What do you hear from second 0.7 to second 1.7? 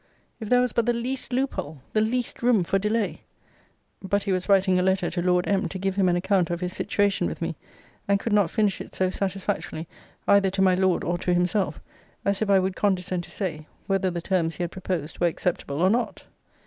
but the least loop